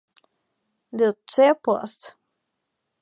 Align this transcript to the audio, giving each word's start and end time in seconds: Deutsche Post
Deutsche 0.97 1.53
Post 1.61 2.17